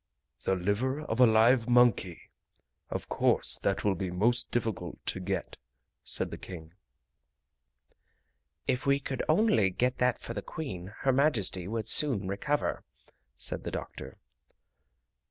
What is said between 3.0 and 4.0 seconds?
course that will